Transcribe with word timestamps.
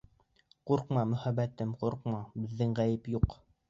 —Ҡурҡма, 0.71 1.03
мөхәббәтем, 1.13 1.77
ҡурҡма, 1.85 2.27
беҙҙең 2.43 2.79
ғәйеп 2.85 3.17
юҡ. 3.23 3.43